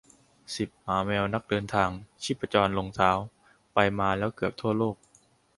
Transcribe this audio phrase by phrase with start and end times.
[0.55, 1.89] สิบ หมาแมวนักเดินทาง
[2.23, 3.11] ชีพจรลงเท้า
[3.73, 4.95] ไปมาแล้วเกือบทั่วโลก